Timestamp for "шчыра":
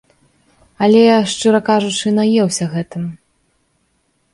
1.33-1.61